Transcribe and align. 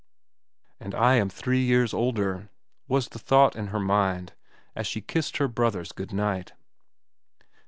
And 0.79 0.95
I 0.95 1.13
am 1.17 1.29
three 1.29 1.63
years 1.63 1.93
older, 1.93 2.49
was 2.87 3.09
the 3.09 3.19
thought 3.19 3.55
in 3.55 3.67
her 3.67 3.79
mind 3.79 4.33
as 4.75 4.87
she 4.87 4.99
kissed 4.99 5.37
her 5.37 5.47
brothers 5.47 5.91
goodnight. 5.91 6.53